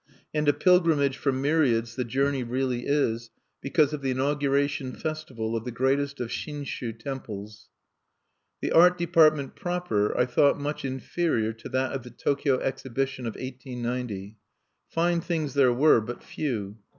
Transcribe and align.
And 0.33 0.49
a 0.49 0.53
pilgrimage 0.53 1.15
for 1.15 1.31
myriads 1.31 1.95
the 1.95 2.03
journey 2.03 2.41
really 2.43 2.87
is, 2.87 3.29
because 3.61 3.93
of 3.93 4.01
the 4.01 4.09
inauguration 4.09 4.93
festival 4.93 5.55
of 5.55 5.63
the 5.63 5.69
greatest 5.71 6.19
of 6.19 6.31
Shinshu 6.31 6.93
temples. 6.93 7.69
The 8.61 8.71
art 8.71 8.97
department 8.97 9.55
proper 9.55 10.17
I 10.17 10.25
thought 10.25 10.59
much 10.59 10.83
inferior 10.83 11.53
to 11.53 11.69
that 11.69 11.91
of 11.91 12.01
the 12.01 12.09
Tokyo 12.09 12.57
Exhibition 12.61 13.27
of 13.27 13.35
1890. 13.35 14.37
Fine 14.87 15.21
things 15.21 15.53
there 15.53 15.71
were, 15.71 16.01
but 16.01 16.23
few. 16.23 16.79